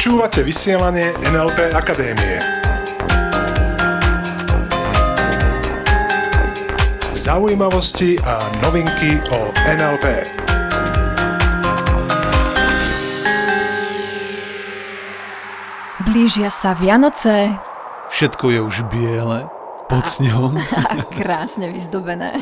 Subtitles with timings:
[0.00, 2.40] Počúvate vysielanie NLP Akadémie.
[7.12, 10.24] Zaujímavosti a novinky o NLP.
[16.08, 17.52] Blížia sa Vianoce.
[18.08, 19.52] Všetko je už biele,
[19.84, 20.56] pod snehom.
[20.96, 22.40] A krásne vyzdobené.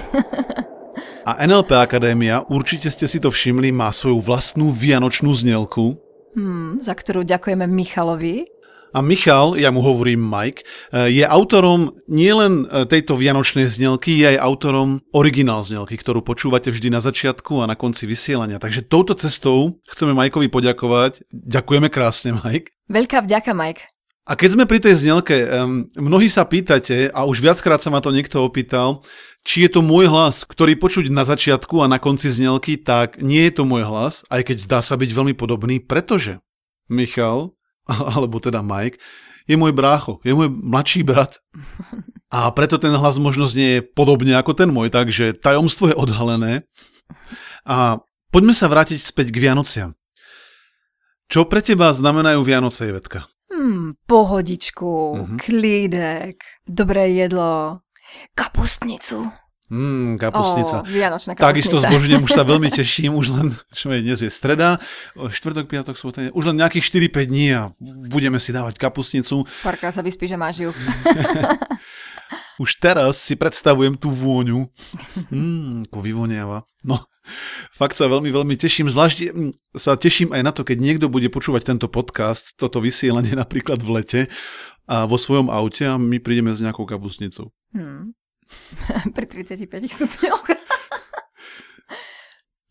[1.27, 5.99] A NLP Akadémia, určite ste si to všimli, má svoju vlastnú vianočnú znelku.
[6.37, 8.49] Hmm, za ktorú ďakujeme Michalovi.
[8.97, 14.37] A Michal, ja mu hovorím Mike, eh, je autorom nielen eh, tejto vianočnej znelky, je
[14.37, 18.57] aj autorom originál znelky, ktorú počúvate vždy na začiatku a na konci vysielania.
[18.57, 21.29] Takže touto cestou chceme Majkovi poďakovať.
[21.29, 22.73] Ďakujeme krásne, Mike.
[22.89, 23.98] Veľká vďaka, Mike.
[24.29, 25.49] A keď sme pri tej znelke,
[25.97, 29.01] mnohí sa pýtate, a už viackrát sa ma to niekto opýtal,
[29.41, 33.49] či je to môj hlas, ktorý počuť na začiatku a na konci znelky, tak nie
[33.49, 36.45] je to môj hlas, aj keď zdá sa byť veľmi podobný, pretože
[36.93, 37.57] Michal,
[37.89, 39.01] alebo teda Mike,
[39.49, 41.41] je môj brácho, je môj mladší brat.
[42.29, 46.69] A preto ten hlas možno znie podobne ako ten môj, takže tajomstvo je odhalené.
[47.65, 49.97] A poďme sa vrátiť späť k Vianociam.
[51.33, 53.25] Čo pre teba znamenajú Vianoce, Vetka?
[53.59, 55.39] Hmm, pohodičku, mm-hmm.
[55.43, 57.83] klídek, dobré jedlo,
[58.39, 59.27] kapustnicu.
[59.69, 60.81] Mmm, kapustnica.
[60.81, 61.51] Ó, vianočná kapustnica.
[61.51, 64.79] Takisto zbožňujem, už sa veľmi teším, už len, čo je, dnes je streda,
[65.19, 67.75] štvrtok, piatok, sobota, už len nejakých 4-5 dní a
[68.07, 69.43] budeme si dávať kapustnicu.
[69.67, 70.71] Párkrát sa vyspí, že máš ju.
[72.59, 74.67] už teraz si predstavujem tú vôňu.
[75.31, 76.67] Mmm, ako vyvoniava.
[76.83, 76.99] No,
[77.71, 78.91] fakt sa veľmi, veľmi teším.
[78.91, 83.39] Zvlášť mm, sa teším aj na to, keď niekto bude počúvať tento podcast, toto vysielanie
[83.39, 84.21] napríklad v lete
[84.91, 87.55] a vo svojom aute a my prídeme s nejakou kapustnicou.
[87.71, 88.19] Hmm.
[89.15, 90.45] Pri 35 stupňoch.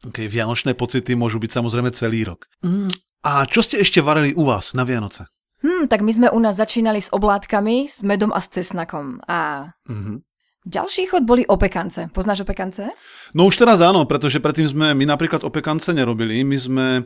[0.09, 2.49] okay, vianočné pocity môžu byť samozrejme celý rok.
[2.65, 2.89] Mm.
[3.27, 5.27] A čo ste ešte varili u vás na Vianoce?
[5.67, 9.19] Hmm, tak my sme u nás začínali s oblátkami, s medom a s cesnakom.
[9.27, 10.23] A mm-hmm.
[10.63, 12.07] ďalší chod boli opekance.
[12.15, 12.87] Poznáš opekance?
[13.35, 16.39] No už teraz áno, pretože predtým sme my napríklad opekance nerobili.
[16.47, 17.01] My sme e,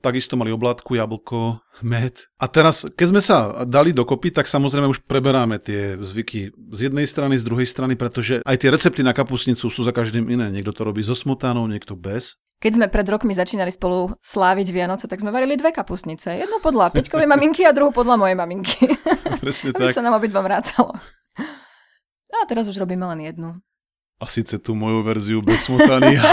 [0.00, 2.24] takisto mali oblátku, jablko, med.
[2.40, 7.04] A teraz, keď sme sa dali dokopy, tak samozrejme už preberáme tie zvyky z jednej
[7.04, 10.48] strany, z druhej strany, pretože aj tie recepty na kapusnicu sú za každým iné.
[10.48, 12.40] Niekto to robí so smotánou, niekto bez.
[12.64, 16.32] Keď sme pred rokmi začínali spolu sláviť Vianoce, tak sme varili dve kapusnice.
[16.32, 18.88] Jednu podľa Peťkovej maminky a druhú podľa mojej maminky.
[19.44, 19.92] Presne tak.
[19.92, 20.96] sa nám obidva vrátalo.
[22.32, 23.60] A teraz už robíme len jednu.
[24.16, 26.16] A síce tú moju verziu bez smutany.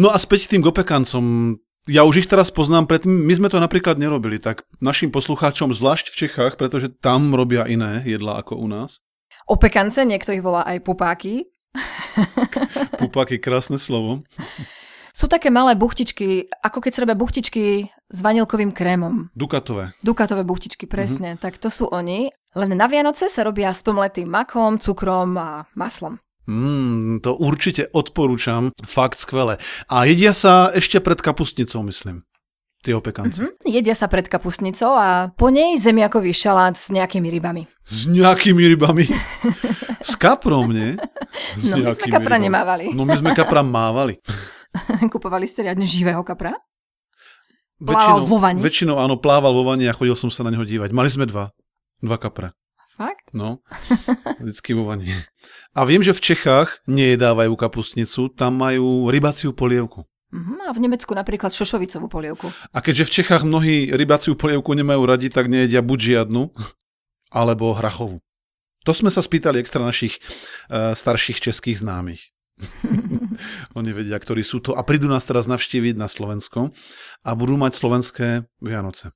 [0.00, 1.60] no a späť tým gopekancom.
[1.92, 6.08] Ja už ich teraz poznám, predtým my sme to napríklad nerobili, tak našim poslucháčom, zvlášť
[6.08, 9.04] v Čechách, pretože tam robia iné jedlá ako u nás.
[9.44, 11.49] Opekance, niekto ich volá aj pupáky,
[13.00, 14.22] Pupak je krásne slovo.
[15.10, 19.26] Sú také malé buchtičky, ako keď sa robia buchtičky s vanilkovým krémom.
[19.34, 19.90] Dukatové.
[20.06, 21.34] Dukatové buchtičky, presne.
[21.34, 21.42] Mm-hmm.
[21.42, 22.30] Tak to sú oni.
[22.54, 26.18] Len na Vianoce sa robia s pomletým makom, cukrom a maslom.
[26.46, 29.58] Mm, to určite odporúčam, fakt skvelé.
[29.90, 32.22] A jedia sa ešte pred kapustnicou, myslím.
[32.80, 33.44] Tie opekance.
[33.44, 33.70] Mm-hmm.
[33.70, 37.68] Jedia sa pred kapustnicou a po nej zemiakový šalát s nejakými rybami.
[37.84, 39.04] S nejakými rybami?
[40.00, 40.96] S kaprom, nie?
[41.54, 42.46] S no my sme kapra rybami.
[42.48, 42.84] nemávali.
[42.96, 44.16] No my sme kapra mávali.
[45.12, 46.56] Kupovali ste riadne živého kapra?
[47.80, 48.60] Plával väčšinou, vo vani?
[48.60, 50.92] Väčšinou áno, plával vo vani a chodil som sa na neho dívať.
[50.92, 51.52] Mali sme dva.
[52.00, 52.52] Dva kapra.
[52.96, 53.32] Fakt?
[53.32, 53.64] No,
[54.44, 55.08] vždycky vo vani.
[55.72, 60.04] A viem, že v Čechách nejedávajú kapustnicu, tam majú rybaciu polievku.
[60.30, 62.52] Uh-huh, a v Nemecku napríklad šošovicovú polievku.
[62.70, 66.52] A keďže v Čechách mnohí rybaciu polievku nemajú radi, tak nejedia buď žiadnu,
[67.32, 68.20] alebo hrachovú.
[68.88, 70.16] To sme sa spýtali extra našich
[70.72, 72.32] uh, starších českých známych.
[73.78, 76.72] Oni vedia, ktorí sú to a prídu nás teraz navštíviť na Slovensko
[77.24, 78.28] a budú mať slovenské
[78.60, 79.12] Vianoce.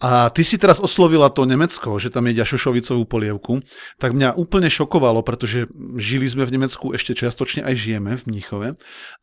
[0.00, 3.60] A ty si teraz oslovila to Nemecko, že tam jedia šošovicovú polievku,
[4.00, 5.68] tak mňa úplne šokovalo, pretože
[6.00, 8.68] žili sme v Nemecku, ešte čiastočne aj žijeme v Mníchove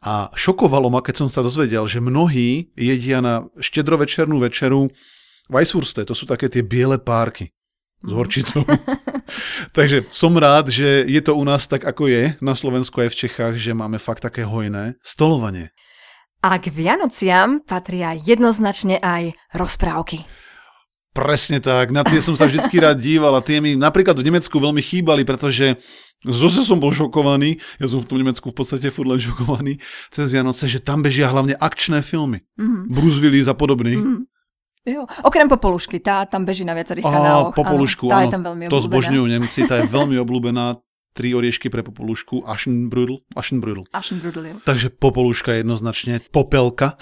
[0.06, 4.94] a šokovalo ma, keď som sa dozvedel, že mnohí jedia na štedrovečernú večeru
[5.50, 7.57] Weisswurste, to sú také tie biele párky
[8.04, 8.62] s horčicou.
[9.78, 13.20] Takže som rád, že je to u nás tak, ako je na Slovensku aj v
[13.26, 15.74] Čechách, že máme fakt také hojné stolovanie.
[16.46, 20.22] A k Vianociam patria jednoznačne aj rozprávky.
[21.18, 24.54] Presne tak, na tie som sa vždycky rád díval a tie mi napríklad v Nemecku
[24.62, 25.74] veľmi chýbali, pretože
[26.22, 29.82] zase som bol šokovaný, ja som v tom Nemecku v podstate furt len šokovaný
[30.14, 32.46] cez Vianoce, že tam bežia hlavne akčné filmy.
[32.62, 32.94] Mm-hmm.
[32.94, 33.98] Bruce Willis a podobný.
[33.98, 34.37] Mm-hmm.
[34.88, 35.04] Jo.
[35.28, 37.52] Okrem Popolušky, tá tam beží na viacerých kanáloch.
[37.52, 40.80] Popolušku, áno, tá áno, je tam veľmi to zbožňujú Nemci, tá je veľmi obľúbená.
[41.18, 43.18] Tri oriešky pre Popolušku, Aschenbrudl.
[43.34, 43.90] Aschenbrudl.
[43.90, 44.56] Aschenbrudl, jo.
[44.62, 46.94] Takže Popoluška jednoznačne, Popelka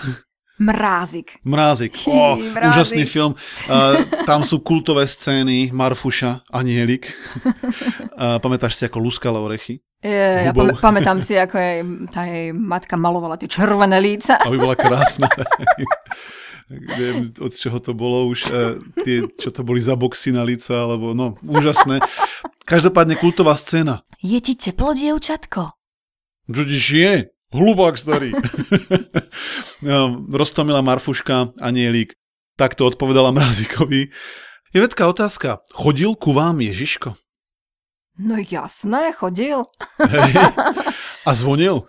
[0.55, 1.35] Mrázik.
[1.43, 1.99] Mrázik.
[2.07, 2.71] Oh, Mrázik.
[2.71, 3.35] Úžasný film.
[3.67, 7.11] Uh, tam sú kultové scény Marfuša, Anielik.
[8.15, 9.83] Uh, pamätáš si, ako luskala orechy?
[9.99, 14.39] Je, ja pam- pamätám si, ako jej, tá jej matka malovala tie červené líca.
[14.39, 15.27] Aby bola krásna.
[16.65, 20.73] Neviem, od čoho to bolo už, uh, tie, čo to boli za boxy na líca,
[20.73, 22.01] alebo no, úžasné.
[22.65, 24.01] Každopádne kultová scéna.
[24.25, 25.77] Je ti teplo, dievčatko?
[26.49, 27.13] Žudiš je.
[27.53, 28.33] Hlubák starý.
[29.85, 32.17] no, roztomila Marfuška a Nielik.
[32.57, 34.09] Tak to odpovedala Mrazikovi.
[34.73, 35.61] Je vedká otázka.
[35.69, 37.13] Chodil ku vám Ježiško?
[38.15, 39.67] No jasné, chodil.
[39.99, 40.31] Hej.
[41.27, 41.83] A zvonil?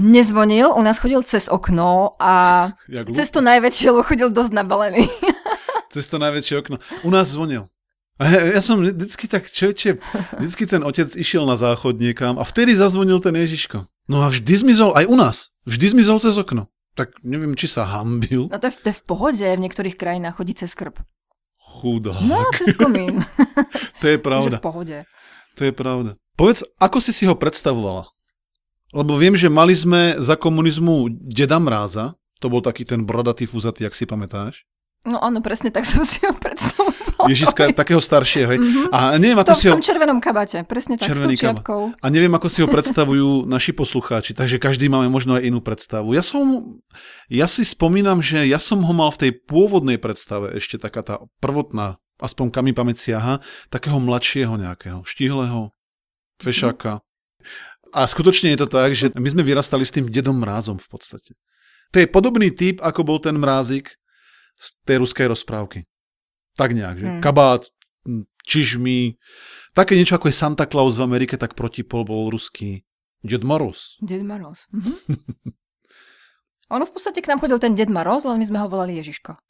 [0.00, 2.68] Nezvonil, u nás chodil cez okno a
[3.18, 5.04] cez to najväčšie, lebo chodil dosť nabalený.
[5.94, 6.76] cez to najväčšie okno.
[7.04, 7.68] U nás zvonil.
[8.20, 12.44] A ja, ja som vždycky tak, čo vždycky ten otec išiel na záchod niekam a
[12.44, 13.88] vtedy zazvonil ten Ježiško.
[14.08, 16.68] No a vždy zmizol, aj u nás, vždy zmizol cez okno.
[16.92, 18.52] Tak neviem, či sa hambil.
[18.52, 21.00] No to je, to je v pohode, v niektorých krajinách chodí cez krb.
[21.56, 22.20] Chudák.
[22.20, 23.24] No, cez komín.
[24.04, 24.60] to je pravda.
[24.60, 24.98] v pohode.
[25.56, 26.20] To je pravda.
[26.36, 28.12] Povedz, ako si si ho predstavovala?
[28.92, 33.88] Lebo viem, že mali sme za komunizmu Deda Mráza, to bol taký ten brodatý fúzatý,
[33.88, 34.68] ak si pamätáš.
[35.02, 37.26] No áno, presne tak som si ho predstavoval.
[37.26, 38.54] Ježiska, takého staršieho.
[38.54, 38.86] Mm-hmm.
[38.94, 39.74] A neviem, ako to, si ho...
[39.74, 43.46] v tom červenom kabate, presne tak, Červený s tou A neviem, ako si ho predstavujú
[43.46, 46.14] naši poslucháči, takže každý máme možno aj inú predstavu.
[46.14, 46.78] Ja som,
[47.26, 51.14] ja si spomínam, že ja som ho mal v tej pôvodnej predstave, ešte taká tá
[51.42, 55.74] prvotná, aspoň kam mi pamäť siaha, takého mladšieho nejakého, štíhleho,
[56.42, 57.02] fešáka.
[57.02, 57.10] Mm-hmm.
[57.92, 61.36] A skutočne je to tak, že my sme vyrastali s tým dedom mrázom v podstate.
[61.92, 64.00] To je podobný typ, ako bol ten mrázik,
[64.56, 65.84] z tej ruskej rozprávky.
[66.56, 67.08] Tak nejak, že?
[67.08, 67.22] Hmm.
[67.24, 67.68] Kabát,
[68.44, 69.16] čižmy,
[69.72, 72.84] také niečo ako je Santa Claus v Amerike, tak protipol bol ruský
[73.24, 73.96] Ded Moroz.
[74.02, 74.68] Ded Moroz.
[74.72, 74.92] Mhm.
[76.74, 79.36] ono v podstate k nám chodil ten Ded Moroz, ale my sme ho volali Ježiško.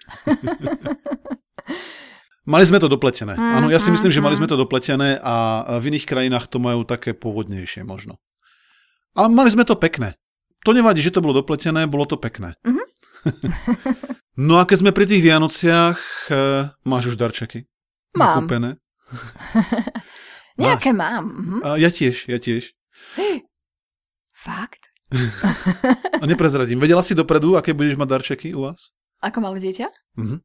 [2.43, 3.38] Mali sme to dopletené.
[3.38, 6.59] Mm, Áno, ja si myslím, že mali sme to dopletené a v iných krajinách to
[6.59, 8.19] majú také pôvodnejšie možno.
[9.17, 10.17] A mali sme to pekné.
[10.62, 12.55] To nevadí, že to bolo dopletené, bolo to pekné.
[12.62, 12.87] Mm-hmm.
[14.32, 16.00] No a keď sme pri tých Vianociach,
[16.32, 17.69] e, máš už darčeky?
[18.17, 18.49] Mám.
[18.49, 18.81] Nakúpené?
[20.61, 21.29] Nejaké mám.
[21.29, 21.59] Mhm.
[21.61, 22.73] A ja tiež, ja tiež.
[24.32, 24.88] Fakt?
[26.23, 26.81] a neprezradím.
[26.81, 28.97] Vedela si dopredu, aké budeš mať darčeky u vás?
[29.20, 29.93] Ako malé dieťa?
[30.17, 30.37] Mhm.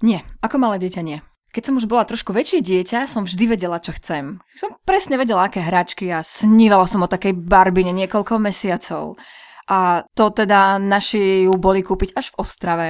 [0.00, 1.20] Nie, ako malé dieťa nie.
[1.56, 4.44] Keď som už bola trošku väčšie dieťa, som vždy vedela, čo chcem.
[4.52, 9.16] Som presne vedela, aké hračky a snívala som o takej barbine niekoľko mesiacov.
[9.64, 12.88] A to teda naši ju boli kúpiť až v Ostrave.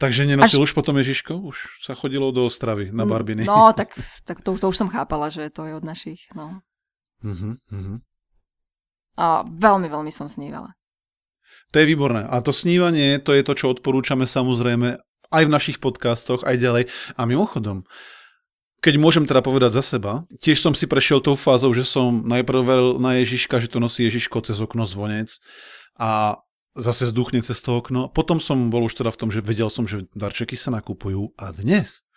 [0.00, 0.72] Takže nenosil až...
[0.72, 1.36] už potom Ježiško?
[1.36, 3.44] Už sa chodilo do Ostravy na Barbiny.
[3.44, 3.92] No, tak,
[4.24, 6.32] tak to, to už som chápala, že to je od našich.
[6.32, 6.64] No.
[7.20, 7.98] Uh-huh, uh-huh.
[9.20, 10.72] A veľmi, veľmi som snívala.
[11.74, 12.24] To je výborné.
[12.24, 14.96] A to snívanie, to je to, čo odporúčame samozrejme
[15.28, 16.84] aj v našich podcastoch, aj ďalej.
[17.16, 17.84] A mimochodom,
[18.78, 22.60] keď môžem teda povedať za seba, tiež som si prešiel tou fázou, že som najprv
[22.62, 25.36] veril na Ježiška, že to nosí Ježiško cez okno zvonec
[25.98, 26.40] a
[26.78, 28.06] zase zduchne cez to okno.
[28.06, 31.50] Potom som bol už teda v tom, že vedel som, že darčeky sa nakupujú a
[31.50, 32.08] dnes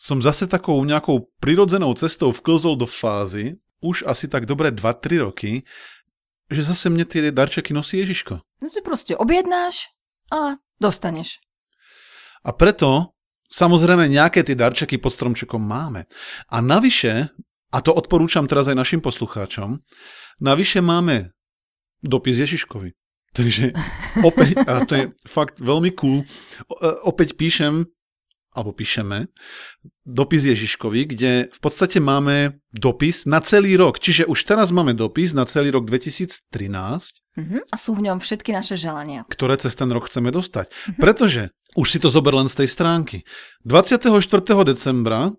[0.00, 5.68] som zase takou nejakou prirodzenou cestou vklzol do fázy, už asi tak dobre 2-3 roky,
[6.48, 8.40] že zase mne tie darčeky nosí Ježiško.
[8.40, 9.92] No si proste objednáš
[10.32, 11.44] a dostaneš.
[12.44, 13.12] A preto
[13.50, 16.06] samozrejme nejaké tie darčeky pod stromčekom máme.
[16.48, 17.28] A navyše,
[17.74, 19.82] a to odporúčam teraz aj našim poslucháčom,
[20.40, 21.34] navyše máme
[22.00, 22.96] dopis Ježiškovi.
[23.38, 23.70] Takže
[24.26, 26.26] opäť, a to je fakt veľmi cool,
[27.06, 27.86] opäť píšem,
[28.50, 29.30] alebo píšeme,
[30.02, 34.02] dopis Ježiškovi, kde v podstate máme dopis na celý rok.
[34.02, 36.50] Čiže už teraz máme dopis na celý rok 2013.
[36.50, 37.62] Uh-huh.
[37.70, 39.22] A sú v ňom všetky naše želania.
[39.30, 40.66] Ktoré cez ten rok chceme dostať.
[40.66, 40.98] Uh-huh.
[40.98, 43.18] Pretože, už si to zober len z tej stránky,
[43.66, 44.10] 24.
[44.66, 45.30] decembra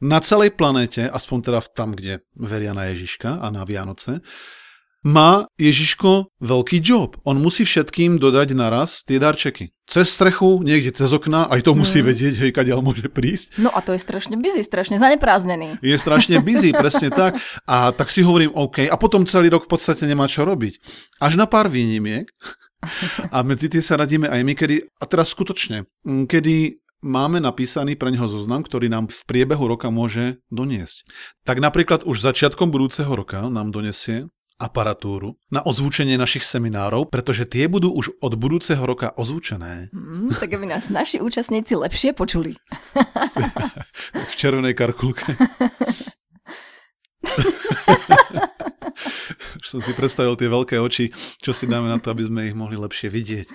[0.00, 4.20] na celej planéte, aspoň teda tam, kde veria na Ježiška a na Vianoce,
[5.06, 7.14] má Ježiško veľký job.
[7.22, 9.70] On musí všetkým dodať naraz tie darčeky.
[9.86, 12.06] Cez strechu, niekde cez okna, aj to musí mm.
[12.10, 13.54] vedieť, hej, kadiaľ môže prísť.
[13.62, 15.78] No a to je strašne busy, strašne zanepráznený.
[15.78, 17.38] Je strašne busy, presne tak.
[17.70, 20.82] A tak si hovorím, OK, a potom celý rok v podstate nemá čo robiť.
[21.22, 22.26] Až na pár výnimiek,
[23.34, 28.10] a medzi tie sa radíme aj my, kedy, a teraz skutočne, kedy máme napísaný pre
[28.10, 31.06] neho zoznam, ktorý nám v priebehu roka môže doniesť.
[31.46, 34.26] Tak napríklad už začiatkom budúceho roka nám donesie
[34.56, 39.92] aparatúru na ozvučenie našich seminárov, pretože tie budú už od budúceho roka ozvučené.
[39.92, 42.56] Mm, tak aby nás naši účastníci lepšie počuli.
[44.32, 45.36] v červenej karkulke.
[49.62, 51.10] už som si predstavil tie veľké oči,
[51.42, 53.48] čo si dáme na to, aby sme ich mohli lepšie vidieť.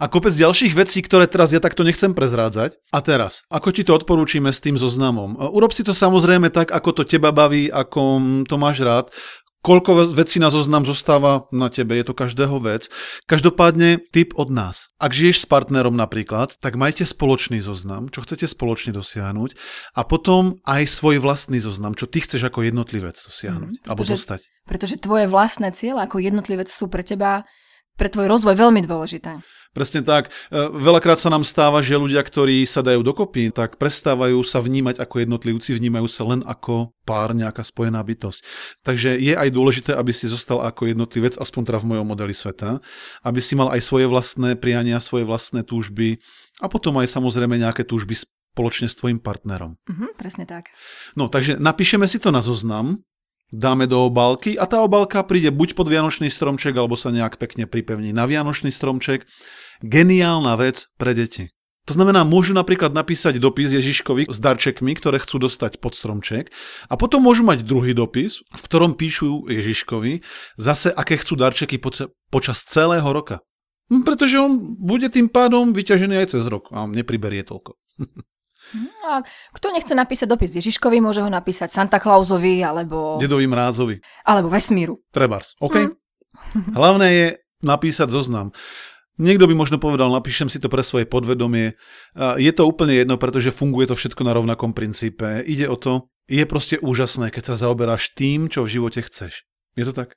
[0.00, 2.80] A kopec ďalších vecí, ktoré teraz ja takto nechcem prezrádzať.
[2.88, 5.36] A teraz, ako ti to odporúčime s tým zoznamom?
[5.36, 8.16] Urob si to samozrejme tak, ako to teba baví, ako
[8.48, 9.12] to máš rád.
[9.60, 12.88] Koľko vecí na zoznam zostáva na tebe, je to každého vec.
[13.28, 14.88] Každopádne tip od nás.
[14.96, 19.60] Ak žiješ s partnerom napríklad, tak majte spoločný zoznam, čo chcete spoločne dosiahnuť
[19.92, 24.40] a potom aj svoj vlastný zoznam, čo ty chceš ako jednotlivec dosiahnuť mm, alebo dostať.
[24.64, 27.44] Pretože tvoje vlastné cieľe ako jednotlivec sú pre teba,
[28.00, 29.44] pre tvoj rozvoj veľmi dôležité.
[29.70, 30.34] Presne tak.
[30.50, 34.98] E, veľakrát sa nám stáva, že ľudia, ktorí sa dajú dokopy, tak prestávajú sa vnímať
[34.98, 38.42] ako jednotlivci, vnímajú sa len ako pár, nejaká spojená bytosť.
[38.82, 42.82] Takže je aj dôležité, aby si zostal ako jednotlivec, aspoň teda v mojom modeli sveta,
[43.22, 46.18] aby si mal aj svoje vlastné priania, svoje vlastné túžby
[46.58, 49.78] a potom aj samozrejme nejaké túžby spoločne s tvojim partnerom.
[49.86, 50.74] Mhm, presne tak.
[51.14, 52.98] No, takže napíšeme si to na zoznam,
[53.54, 57.66] dáme do obálky a tá obálka príde buď pod Vianočný stromček, alebo sa nejak pekne
[57.66, 59.26] pripevní na Vianočný stromček
[59.82, 61.52] geniálna vec pre deti.
[61.88, 66.52] To znamená, môžu napríklad napísať dopis Ježiškovi s darčekmi, ktoré chcú dostať pod stromček
[66.86, 70.22] a potom môžu mať druhý dopis, v ktorom píšu Ježiškovi
[70.60, 71.80] zase, aké chcú darčeky
[72.30, 73.42] počas celého roka.
[73.90, 77.74] Hm, pretože on bude tým pádom vyťažený aj cez rok a nepriberie toľko.
[79.02, 83.18] A kto nechce napísať dopis Ježiškovi, môže ho napísať Santa Clausovi alebo...
[83.18, 83.98] Dedovi Mrázovi.
[84.22, 85.02] Alebo Vesmíru.
[85.10, 85.90] Trebars, OK?
[85.90, 86.70] Hm.
[86.78, 87.26] Hlavné je
[87.66, 88.54] napísať zoznam.
[89.20, 91.76] Niekto by možno povedal, napíšem si to pre svoje podvedomie.
[92.40, 95.44] Je to úplne jedno, pretože funguje to všetko na rovnakom princípe.
[95.44, 99.44] Ide o to, je proste úžasné, keď sa zaoberáš tým, čo v živote chceš.
[99.76, 100.16] Je to tak?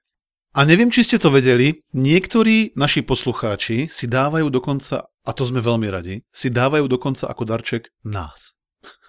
[0.53, 5.60] A neviem, či ste to vedeli, niektorí naši poslucháči si dávajú dokonca, a to sme
[5.60, 8.53] veľmi radi, si dávajú dokonca ako darček nás.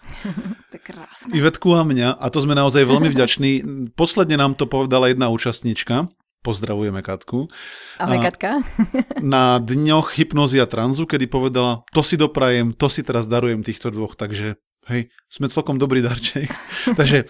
[0.73, 1.37] to krásne.
[1.37, 3.51] Ivetku a mňa, a to sme naozaj veľmi vďační.
[3.93, 6.09] Posledne nám to povedala jedna účastníčka,
[6.45, 7.49] Pozdravujeme Katku.
[7.97, 8.61] Ahoj Katka.
[9.35, 13.89] na dňoch hypnozy a tranzu, kedy povedala, to si doprajem, to si teraz darujem týchto
[13.89, 14.61] dvoch, takže
[14.93, 16.53] hej, sme celkom dobrý darček.
[17.01, 17.25] takže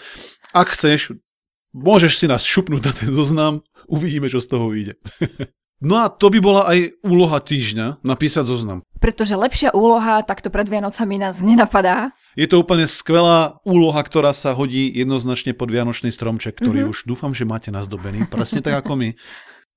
[0.50, 1.14] ak chceš,
[1.70, 4.98] môžeš si nás šupnúť na ten zoznam, uvidíme, čo z toho vyjde.
[5.82, 8.86] No a to by bola aj úloha týždňa, napísať zoznam.
[9.02, 12.14] Pretože lepšia úloha takto pred Vianocami nás nenapadá.
[12.38, 16.92] Je to úplne skvelá úloha, ktorá sa hodí jednoznačne pod Vianočný stromček, ktorý mm-hmm.
[16.94, 19.08] už dúfam, že máte nazdobený, presne tak ako my.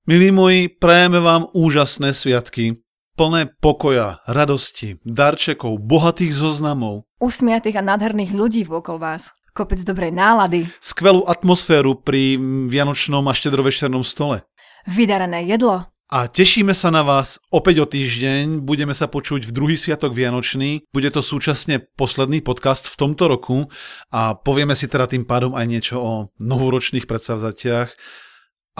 [0.08, 2.80] Milí moji, prajeme vám úžasné sviatky,
[3.20, 7.04] plné pokoja, radosti, darčekov, bohatých zoznamov.
[7.20, 9.36] Usmiatých a nádherných ľudí vôkol vás.
[9.52, 10.64] Kopec dobrej nálady.
[10.80, 12.40] Skvelú atmosféru pri
[12.72, 14.47] vianočnom a štedrovečernom stole.
[14.86, 18.64] Vydarané jedlo a tešíme sa na vás opäť o týždeň.
[18.64, 20.88] Budeme sa počuť v druhý sviatok Vianočný.
[20.88, 23.68] Bude to súčasne posledný podcast v tomto roku
[24.08, 27.92] a povieme si teda tým pádom aj niečo o novoročných predsavzatiach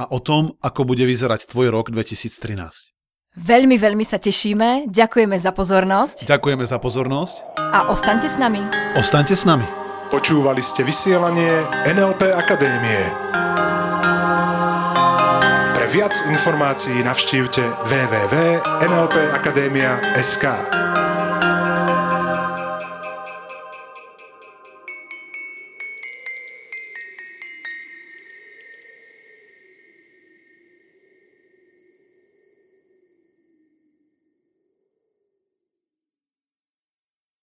[0.00, 2.96] a o tom, ako bude vyzerať tvoj rok 2013.
[3.36, 4.88] Veľmi, veľmi sa tešíme.
[4.88, 6.24] Ďakujeme za pozornosť.
[6.24, 7.60] Ďakujeme za pozornosť.
[7.60, 8.64] A ostaňte s nami.
[8.96, 9.68] Ostaňte s nami.
[10.08, 13.12] Počúvali ste vysielanie NLP Akadémie
[15.88, 20.44] viac informácií navštívte www.nlpakademia.sk.